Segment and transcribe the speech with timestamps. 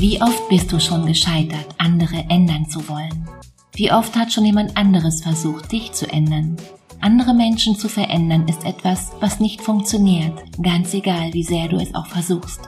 [0.00, 3.28] Wie oft bist du schon gescheitert, andere ändern zu wollen?
[3.74, 6.56] Wie oft hat schon jemand anderes versucht, dich zu ändern?
[7.00, 11.96] Andere Menschen zu verändern ist etwas, was nicht funktioniert, ganz egal, wie sehr du es
[11.96, 12.60] auch versuchst.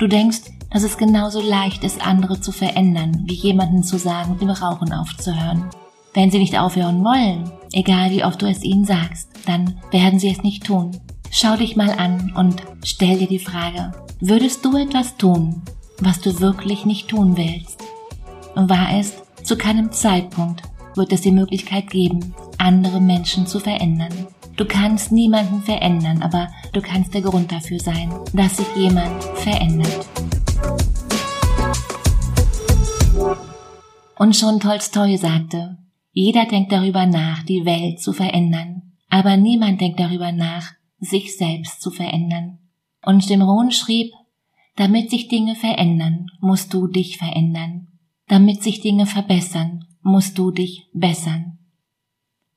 [0.00, 0.40] Du denkst,
[0.72, 4.92] dass es genauso leicht ist, andere zu verändern, wie jemanden zu sagen, mit dem Rauchen
[4.92, 5.70] aufzuhören.
[6.12, 10.30] Wenn sie nicht aufhören wollen, egal wie oft du es ihnen sagst, dann werden sie
[10.30, 10.90] es nicht tun.
[11.30, 15.62] Schau dich mal an und stell dir die Frage, würdest du etwas tun,
[16.00, 17.80] was du wirklich nicht tun willst?
[18.54, 20.62] Wahr ist, zu keinem Zeitpunkt
[20.94, 24.26] wird es die Möglichkeit geben, andere Menschen zu verändern.
[24.56, 30.06] Du kannst niemanden verändern, aber du kannst der Grund dafür sein, dass sich jemand verändert.
[34.16, 35.78] Und schon Tolstoi sagte,
[36.12, 41.82] jeder denkt darüber nach, die Welt zu verändern, aber niemand denkt darüber nach, sich selbst
[41.82, 42.58] zu verändern.
[43.04, 44.12] Und Stimron schrieb,
[44.76, 47.88] damit sich Dinge verändern, musst du dich verändern.
[48.26, 51.58] Damit sich Dinge verbessern, musst du dich bessern.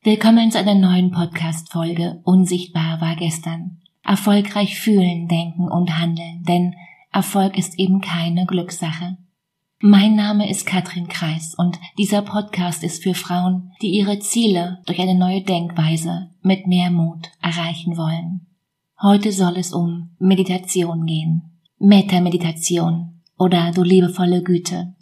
[0.02, 3.82] Willkommen zu einer neuen Podcast-Folge Unsichtbar war gestern.
[4.04, 6.74] Erfolgreich fühlen, denken und handeln, denn
[7.12, 9.18] Erfolg ist eben keine Glückssache.
[9.80, 15.00] Mein Name ist Katrin Kreis und dieser Podcast ist für Frauen, die ihre Ziele durch
[15.00, 18.48] eine neue Denkweise mit mehr Mut erreichen wollen.
[19.00, 21.57] Heute soll es um Meditation gehen.
[21.80, 24.96] Meta-Meditation oder du liebevolle Güte.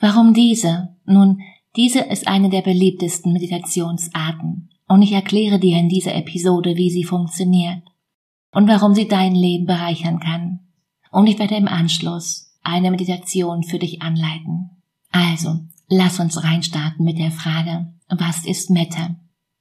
[0.00, 0.96] Warum diese?
[1.06, 1.40] Nun,
[1.76, 7.04] diese ist eine der beliebtesten Meditationsarten und ich erkläre dir in dieser Episode, wie sie
[7.04, 7.82] funktioniert
[8.52, 10.60] und warum sie dein Leben bereichern kann.
[11.10, 14.82] Und ich werde im Anschluss eine Meditation für dich anleiten.
[15.10, 19.16] Also, lass uns reinstarten mit der Frage, was ist Metta?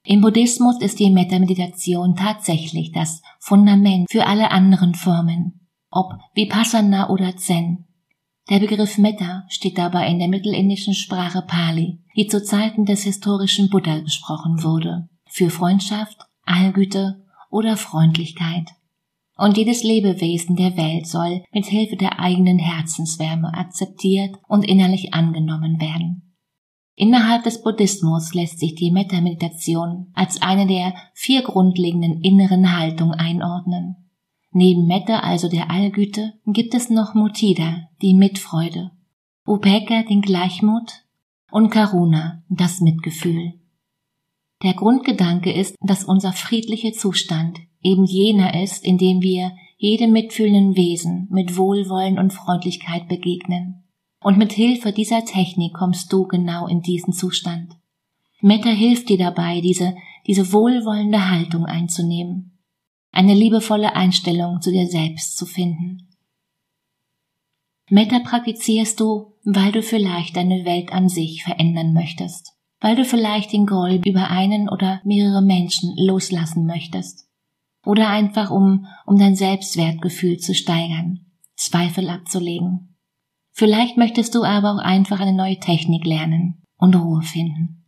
[0.06, 5.63] Im Buddhismus ist die Metta-Meditation tatsächlich das Fundament für alle anderen Formen,
[5.94, 7.86] ob Vipassana oder Zen.
[8.50, 13.70] Der Begriff Metta steht dabei in der mittelindischen Sprache Pali, die zu Zeiten des historischen
[13.70, 18.70] Buddha gesprochen wurde, für Freundschaft, Allgüte oder Freundlichkeit.
[19.38, 25.80] Und jedes Lebewesen der Welt soll mit Hilfe der eigenen Herzenswärme akzeptiert und innerlich angenommen
[25.80, 26.36] werden.
[26.96, 34.03] Innerhalb des Buddhismus lässt sich die Metta-Meditation als eine der vier grundlegenden inneren Haltungen einordnen.
[34.56, 38.92] Neben Metta, also der Allgüte, gibt es noch Mutida, die Mitfreude,
[39.48, 41.06] Upeka, den Gleichmut
[41.52, 43.54] und Karuna, das Mitgefühl.
[44.62, 50.76] Der Grundgedanke ist, dass unser friedlicher Zustand eben jener ist, in dem wir jedem mitfühlenden
[50.76, 53.84] Wesen mit Wohlwollen und Freundlichkeit begegnen.
[54.22, 57.76] Und mit Hilfe dieser Technik kommst du genau in diesen Zustand.
[58.40, 59.96] Metta hilft dir dabei, diese,
[60.28, 62.53] diese wohlwollende Haltung einzunehmen
[63.14, 66.10] eine liebevolle Einstellung zu dir selbst zu finden.
[67.90, 73.54] Metta praktizierst du, weil du vielleicht deine Welt an sich verändern möchtest, weil du vielleicht
[73.54, 77.30] den Groll über einen oder mehrere Menschen loslassen möchtest,
[77.86, 81.26] oder einfach um, um dein Selbstwertgefühl zu steigern,
[81.56, 82.96] Zweifel abzulegen.
[83.52, 87.86] Vielleicht möchtest du aber auch einfach eine neue Technik lernen und Ruhe finden.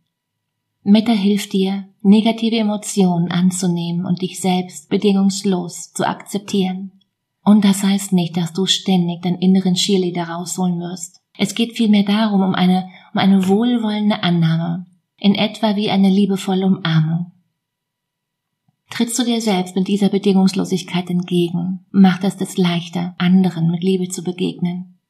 [0.84, 6.92] Metta hilft dir, negative Emotionen anzunehmen und dich selbst bedingungslos zu akzeptieren.
[7.42, 11.20] Und das heißt nicht, dass du ständig deinen inneren Cheerleader rausholen wirst.
[11.36, 14.86] Es geht vielmehr darum, um eine, um eine wohlwollende Annahme,
[15.18, 17.32] in etwa wie eine liebevolle Umarmung.
[18.90, 24.08] Trittst du dir selbst mit dieser Bedingungslosigkeit entgegen, macht es es leichter, anderen mit Liebe
[24.08, 25.00] zu begegnen.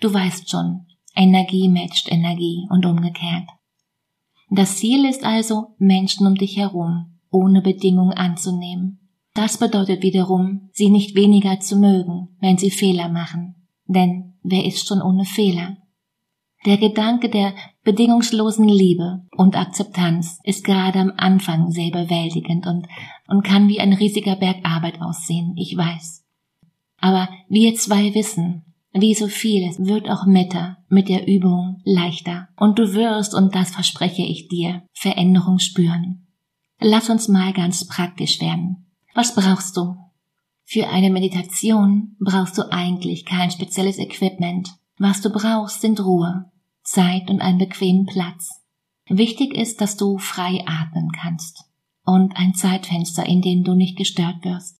[0.00, 3.48] Du weißt schon, Energie matcht Energie und umgekehrt.
[4.48, 9.00] Das Ziel ist also, Menschen um dich herum ohne Bedingung anzunehmen.
[9.34, 13.68] Das bedeutet wiederum, sie nicht weniger zu mögen, wenn sie Fehler machen.
[13.86, 15.76] Denn wer ist schon ohne Fehler?
[16.64, 17.54] Der Gedanke der
[17.84, 22.88] bedingungslosen Liebe und Akzeptanz ist gerade am Anfang sehr bewältigend und,
[23.28, 26.24] und kann wie ein riesiger Berg Arbeit aussehen, ich weiß.
[26.98, 28.64] Aber wir zwei wissen,
[29.00, 32.48] wie so vieles wird auch Meta mit der Übung leichter.
[32.56, 36.26] Und du wirst, und das verspreche ich dir, Veränderung spüren.
[36.80, 38.86] Lass uns mal ganz praktisch werden.
[39.14, 39.96] Was brauchst du?
[40.64, 44.70] Für eine Meditation brauchst du eigentlich kein spezielles Equipment.
[44.98, 46.50] Was du brauchst, sind Ruhe,
[46.82, 48.62] Zeit und einen bequemen Platz.
[49.08, 51.64] Wichtig ist, dass du frei atmen kannst
[52.04, 54.78] und ein Zeitfenster, in dem du nicht gestört wirst.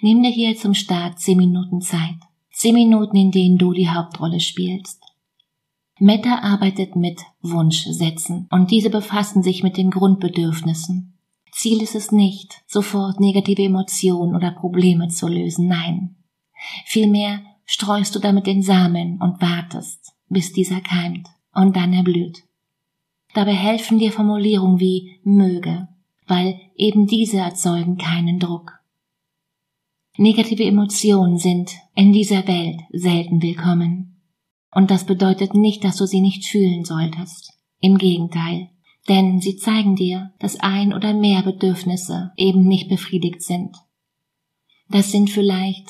[0.00, 2.18] Nimm dir hier zum Start zehn Minuten Zeit.
[2.62, 5.02] Zehn Minuten, in denen du die Hauptrolle spielst.
[5.98, 11.18] Meta arbeitet mit Wunschsätzen und diese befassen sich mit den Grundbedürfnissen.
[11.50, 16.14] Ziel ist es nicht, sofort negative Emotionen oder Probleme zu lösen, nein.
[16.86, 22.44] Vielmehr streust du damit den Samen und wartest, bis dieser keimt und dann erblüht.
[23.34, 25.88] Dabei helfen dir Formulierungen wie möge,
[26.28, 28.81] weil eben diese erzeugen keinen Druck.
[30.18, 34.20] Negative Emotionen sind in dieser Welt selten willkommen.
[34.70, 37.54] Und das bedeutet nicht, dass du sie nicht fühlen solltest.
[37.80, 38.68] Im Gegenteil,
[39.08, 43.74] denn sie zeigen dir, dass ein oder mehr Bedürfnisse eben nicht befriedigt sind.
[44.90, 45.88] Das sind vielleicht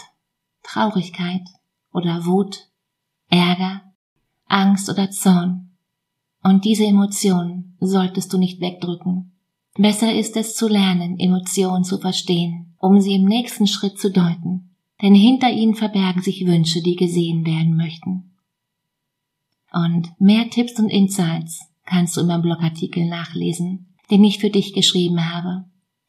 [0.63, 1.43] Traurigkeit
[1.93, 2.69] oder Wut,
[3.29, 3.93] Ärger,
[4.47, 5.77] Angst oder Zorn.
[6.45, 9.32] Und diese Emotionen solltest du nicht wegdrücken.
[9.75, 14.77] Besser ist es zu lernen, Emotionen zu verstehen, um sie im nächsten Schritt zu deuten.
[15.01, 18.37] Denn hinter ihnen verbergen sich Wünsche, die gesehen werden möchten.
[19.73, 24.75] Und mehr Tipps und Insights kannst du in meinem Blogartikel nachlesen, den ich für dich
[24.75, 25.65] geschrieben habe.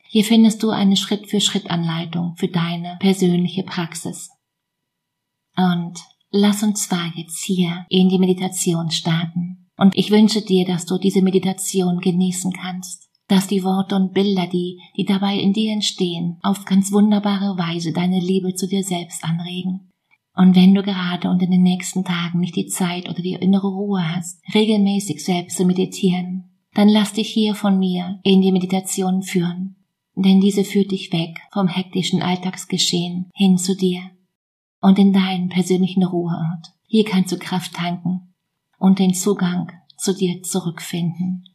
[0.09, 4.29] Hier findest du eine Schritt-für-Schritt-Anleitung für deine persönliche Praxis.
[5.55, 5.93] Und
[6.29, 9.69] lass uns zwar jetzt hier in die Meditation starten.
[9.77, 14.45] Und ich wünsche dir, dass du diese Meditation genießen kannst, dass die Worte und Bilder,
[14.45, 19.23] die, die dabei in dir entstehen, auf ganz wunderbare Weise deine Liebe zu dir selbst
[19.23, 19.89] anregen.
[20.35, 23.69] Und wenn du gerade und in den nächsten Tagen nicht die Zeit oder die innere
[23.69, 26.43] Ruhe hast, regelmäßig selbst zu meditieren,
[26.75, 29.77] dann lass dich hier von mir in die Meditation führen.
[30.13, 34.11] Denn diese führt dich weg vom hektischen Alltagsgeschehen hin zu dir
[34.79, 36.67] und in deinen persönlichen Ruheort.
[36.85, 38.35] Hier kannst du Kraft tanken
[38.77, 41.45] und den Zugang zu dir zurückfinden.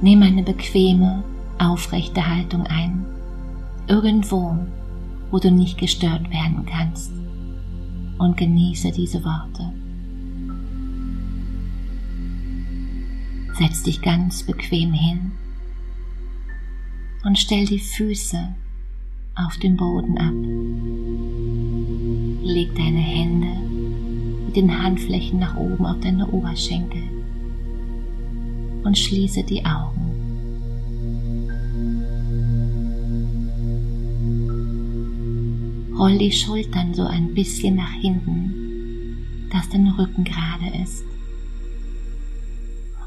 [0.00, 1.24] Nimm eine bequeme,
[1.58, 3.04] aufrechte Haltung ein,
[3.88, 4.56] irgendwo,
[5.30, 7.10] wo du nicht gestört werden kannst,
[8.18, 9.72] und genieße diese Worte.
[13.54, 15.32] Setz dich ganz bequem hin
[17.24, 18.54] und stell die Füße
[19.34, 20.34] auf den Boden ab.
[22.44, 23.48] Leg deine Hände
[24.46, 27.17] mit den Handflächen nach oben auf deine Oberschenkel
[28.88, 30.00] und schließe die Augen.
[35.94, 41.04] Roll die Schultern so ein bisschen nach hinten, dass dein Rücken gerade ist.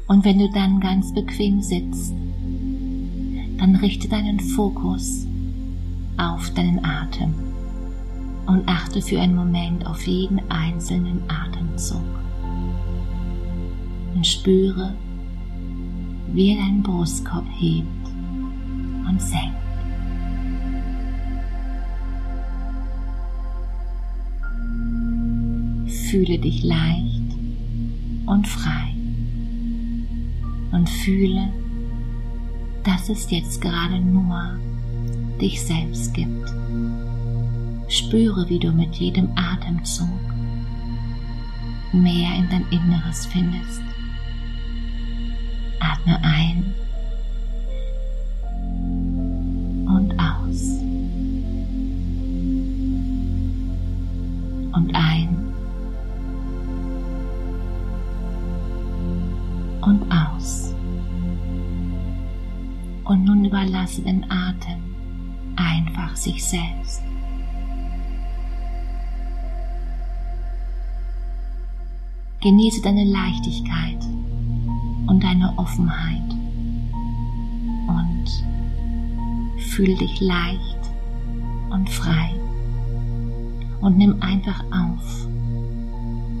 [0.06, 2.14] Und wenn du dann ganz bequem sitzt,
[3.58, 5.26] dann richte deinen Fokus
[6.16, 7.34] auf deinen Atem
[8.46, 12.04] und achte für einen Moment auf jeden einzelnen Atemzug.
[14.14, 14.94] Und spüre,
[16.28, 17.86] wie er deinen Brustkorb hebt
[19.08, 19.56] und senkt.
[26.10, 27.22] Fühle dich leicht
[28.26, 28.94] und frei
[30.72, 31.48] und fühle,
[32.84, 34.58] dass es jetzt gerade nur
[35.40, 36.52] dich selbst gibt.
[37.88, 40.08] Spüre, wie du mit jedem Atemzug
[41.92, 43.82] mehr in dein Inneres findest.
[46.02, 46.74] Atme ein
[49.86, 50.80] und aus.
[54.72, 55.54] Und ein
[59.82, 60.74] und aus.
[63.04, 64.82] Und nun überlasse den Atem
[65.56, 67.02] einfach sich selbst.
[72.40, 74.02] Genieße deine Leichtigkeit
[75.06, 76.30] und deine Offenheit
[77.88, 78.24] und
[79.58, 80.78] fühle dich leicht
[81.70, 82.30] und frei
[83.80, 85.26] und nimm einfach auf,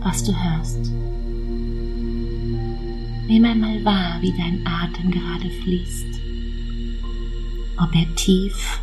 [0.02, 0.92] was du hörst.
[3.28, 6.20] Nimm einmal wahr, wie dein Atem gerade fließt,
[7.78, 8.80] ob er tief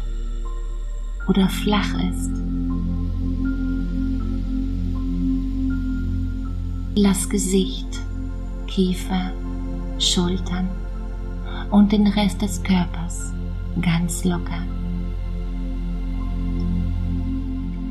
[1.27, 2.31] oder flach ist.
[6.95, 7.99] Lass Gesicht,
[8.67, 9.31] Kiefer,
[9.99, 10.69] Schultern
[11.71, 13.33] und den Rest des Körpers
[13.81, 14.61] ganz locker.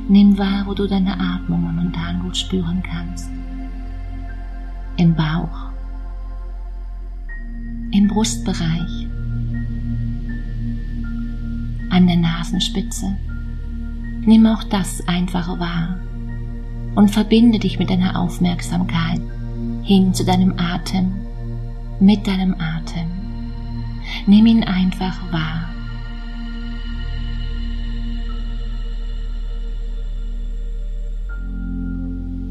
[0.09, 3.31] Nimm wahr, wo du deine Atmung momentan gut spüren kannst.
[4.97, 5.71] Im Bauch,
[7.93, 9.07] im Brustbereich,
[11.91, 13.17] an der Nasenspitze.
[14.23, 15.99] Nimm auch das einfach wahr
[16.95, 19.21] und verbinde dich mit deiner Aufmerksamkeit
[19.83, 21.27] hin zu deinem Atem
[22.00, 23.09] mit deinem Atem.
[24.26, 25.69] Nimm ihn einfach wahr.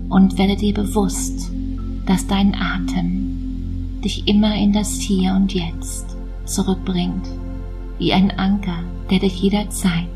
[0.10, 1.52] Und werde dir bewusst,
[2.06, 7.28] dass dein Atem dich immer in das Hier und Jetzt zurückbringt,
[7.98, 10.08] wie ein Anker, der dich jederzeit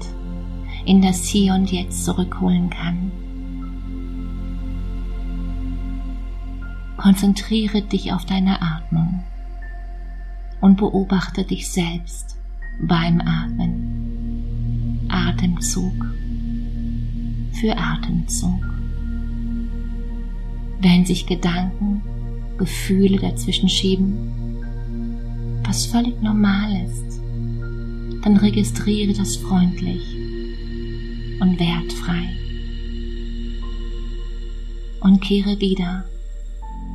[0.85, 3.11] in das Hier und Jetzt zurückholen kann.
[6.97, 9.23] Konzentriere dich auf deine Atmung
[10.59, 12.37] und beobachte dich selbst
[12.81, 15.07] beim Atmen.
[15.09, 16.05] Atemzug
[17.53, 18.63] für Atemzug.
[20.79, 22.01] Wenn sich Gedanken,
[22.57, 24.31] Gefühle dazwischen schieben,
[25.63, 27.21] was völlig normal ist,
[28.23, 30.01] dann registriere das freundlich
[31.39, 32.29] und wertfrei
[35.01, 36.05] und kehre wieder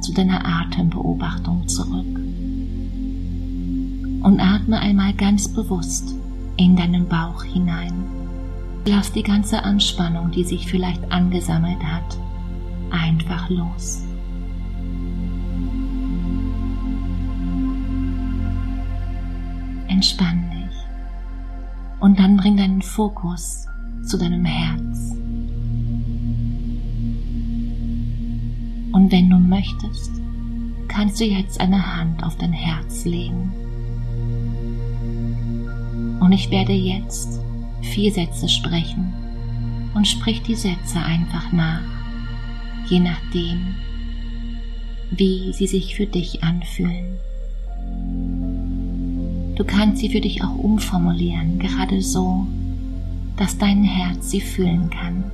[0.06, 2.20] zu deiner Atembeobachtung zurück.
[4.22, 6.14] Und atme einmal ganz bewusst
[6.56, 7.92] in deinen Bauch hinein.
[8.84, 12.16] Lass die ganze Anspannung, die sich vielleicht angesammelt hat,
[12.90, 14.04] einfach los.
[19.88, 20.76] Entspann dich
[21.98, 23.66] und dann bring deinen Fokus
[24.04, 25.05] zu deinem Herz.
[28.96, 30.10] Und wenn du möchtest,
[30.88, 33.52] kannst du jetzt eine Hand auf dein Herz legen.
[36.18, 37.38] Und ich werde jetzt
[37.82, 39.12] vier Sätze sprechen
[39.94, 41.82] und sprich die Sätze einfach nach,
[42.86, 43.74] je nachdem,
[45.10, 47.18] wie sie sich für dich anfühlen.
[49.56, 52.46] Du kannst sie für dich auch umformulieren, gerade so,
[53.36, 55.24] dass dein Herz sie fühlen kann.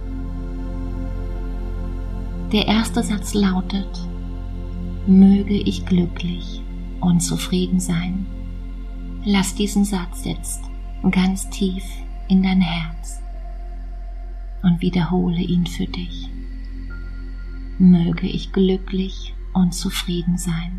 [2.52, 3.88] Der erste Satz lautet,
[5.06, 6.60] möge ich glücklich
[7.00, 8.26] und zufrieden sein.
[9.24, 10.60] Lass diesen Satz jetzt
[11.10, 11.82] ganz tief
[12.28, 13.22] in dein Herz
[14.62, 16.28] und wiederhole ihn für dich.
[17.78, 20.78] Möge ich glücklich und zufrieden sein.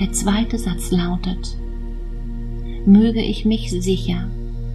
[0.00, 1.58] Der zweite Satz lautet,
[2.86, 4.28] möge ich mich sicher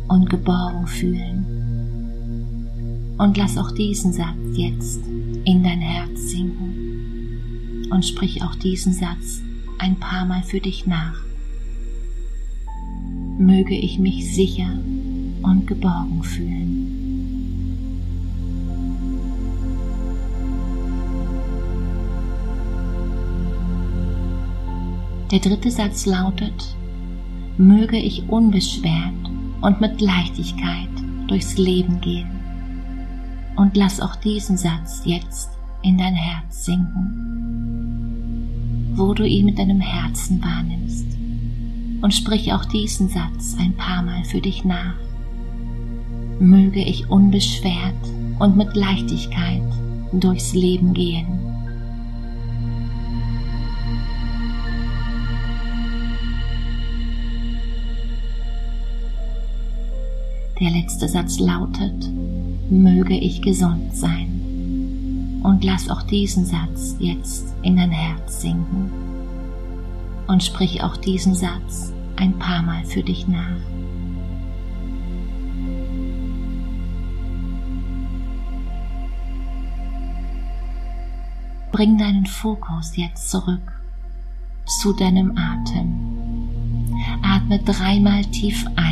[0.08, 1.46] und geborgen fühlen.
[3.18, 5.02] Und lass auch diesen Satz jetzt
[5.46, 9.42] in dein Herz sinken und sprich auch diesen Satz
[9.78, 11.22] ein paar Mal für dich nach.
[13.38, 14.70] Möge ich mich sicher
[15.42, 16.96] und geborgen fühlen.
[25.32, 26.76] Der dritte Satz lautet,
[27.60, 29.14] möge ich unbeschwert
[29.62, 30.88] und mit Leichtigkeit
[31.28, 32.30] durchs Leben gehen.
[33.58, 35.50] Und lass auch diesen Satz jetzt
[35.84, 37.34] in dein Herz sinken,
[38.96, 41.06] wo du ihn mit deinem Herzen wahrnimmst.
[42.02, 44.96] Und sprich auch diesen Satz ein paar Mal für dich nach.
[46.40, 47.94] Möge ich unbeschwert
[48.40, 49.64] und mit Leichtigkeit
[50.14, 51.49] durchs Leben gehen.
[60.60, 62.10] Der letzte Satz lautet,
[62.70, 65.40] möge ich gesund sein.
[65.42, 68.92] Und lass auch diesen Satz jetzt in dein Herz sinken.
[70.28, 73.56] Und sprich auch diesen Satz ein paar Mal für dich nach.
[81.72, 83.72] Bring deinen Fokus jetzt zurück
[84.82, 86.10] zu deinem Atem.
[87.24, 88.89] Atme dreimal tief ein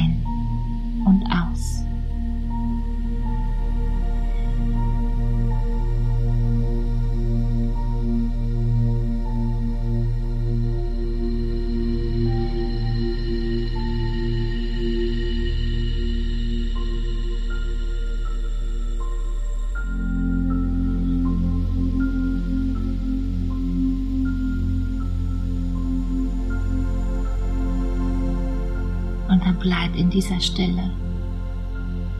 [30.07, 30.89] in dieser Stille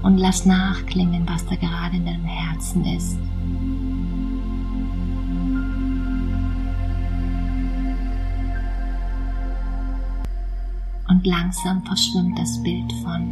[0.03, 3.17] und lass nachklingen, was da gerade in deinem Herzen ist.
[11.08, 13.32] Und langsam verschwimmt das Bild von.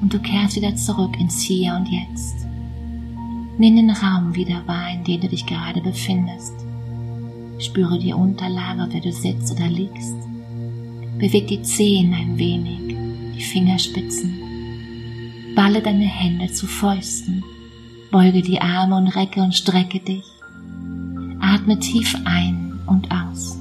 [0.00, 2.46] Und du kehrst wieder zurück ins Hier und Jetzt.
[3.58, 6.54] Nimm den Raum wieder wahr, in dem du dich gerade befindest.
[7.58, 10.31] Spüre die Unterlage, auf du sitzt oder liegst.
[11.22, 12.96] Beweg die Zehen ein wenig,
[13.36, 14.40] die Fingerspitzen.
[15.54, 17.44] Balle deine Hände zu Fäusten.
[18.10, 20.24] Beuge die Arme und recke und strecke dich.
[21.38, 23.56] Atme tief ein und aus.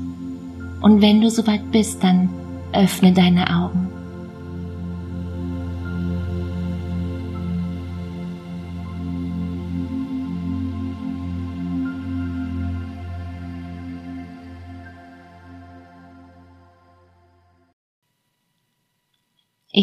[0.82, 2.30] Und wenn du soweit bist, dann
[2.74, 3.81] öffne deine Augen.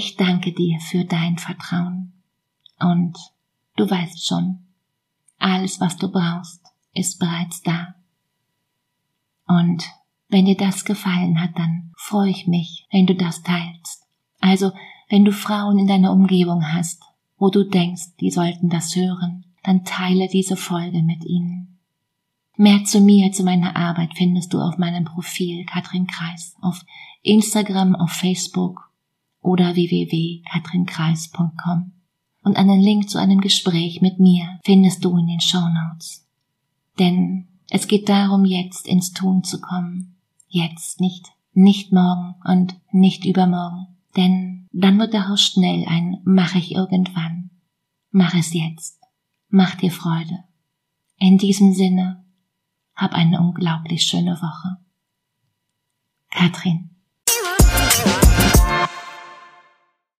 [0.00, 2.12] Ich danke dir für dein Vertrauen.
[2.78, 3.18] Und
[3.74, 4.60] du weißt schon,
[5.40, 6.62] alles, was du brauchst,
[6.94, 7.96] ist bereits da.
[9.48, 9.82] Und
[10.28, 14.06] wenn dir das gefallen hat, dann freue ich mich, wenn du das teilst.
[14.38, 14.70] Also,
[15.08, 17.02] wenn du Frauen in deiner Umgebung hast,
[17.36, 21.80] wo du denkst, die sollten das hören, dann teile diese Folge mit ihnen.
[22.56, 26.84] Mehr zu mir, zu meiner Arbeit findest du auf meinem Profil Katrin Kreis, auf
[27.22, 28.87] Instagram, auf Facebook
[29.48, 31.92] oder www.katrinkreis.com.
[32.42, 36.28] Und einen Link zu einem Gespräch mit mir findest du in den Show Notes.
[36.98, 40.16] Denn es geht darum, jetzt ins Tun zu kommen.
[40.48, 43.86] Jetzt, nicht, nicht morgen und nicht übermorgen.
[44.16, 47.48] Denn dann wird daraus schnell ein mach ich irgendwann.
[48.10, 49.00] Mach es jetzt.
[49.48, 50.44] Mach dir Freude.
[51.16, 52.22] In diesem Sinne,
[52.94, 54.76] hab eine unglaublich schöne Woche.
[56.30, 56.97] Katrin